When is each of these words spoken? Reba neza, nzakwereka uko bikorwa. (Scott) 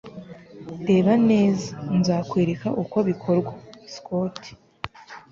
Reba 0.89 1.13
neza, 1.29 1.71
nzakwereka 1.97 2.67
uko 2.83 2.97
bikorwa. 3.09 3.51
(Scott) 3.93 4.39